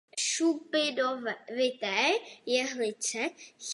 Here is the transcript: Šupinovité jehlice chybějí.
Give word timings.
Šupinovité 0.27 1.99
jehlice 2.45 3.21
chybějí. 3.29 3.69